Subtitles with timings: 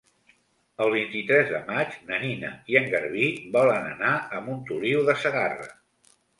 [0.85, 5.73] El vint-i-tres de maig na Nina i en Garbí volen anar a Montoliu de Segarra.